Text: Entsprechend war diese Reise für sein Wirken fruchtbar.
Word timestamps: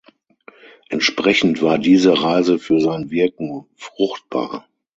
Entsprechend 0.89 1.61
war 1.61 1.77
diese 1.77 2.23
Reise 2.23 2.57
für 2.57 2.81
sein 2.81 3.11
Wirken 3.11 3.67
fruchtbar. 3.75 4.67